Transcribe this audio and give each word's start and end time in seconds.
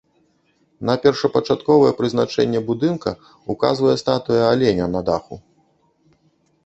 На 0.89 0.93
першапачатковае 1.03 1.91
прызначэнне 1.99 2.59
будынка 2.69 3.09
ўказвае 3.55 3.95
статуя 4.03 4.43
аленя 4.51 4.85
на 4.99 5.09
даху. 5.11 5.35